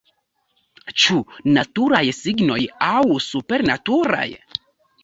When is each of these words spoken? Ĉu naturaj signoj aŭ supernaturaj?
Ĉu 1.03 1.17
naturaj 1.59 2.03
signoj 2.23 2.59
aŭ 2.89 2.99
supernaturaj? 3.29 4.29